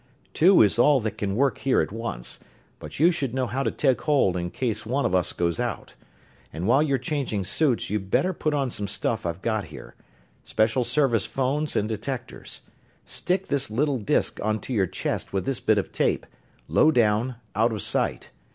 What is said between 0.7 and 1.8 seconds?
all that can work here